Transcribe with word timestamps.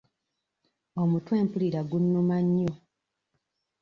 Omutwe 1.01 1.35
mpulira 1.45 1.81
gunnuma 1.89 2.37
nnyo. 2.45 2.71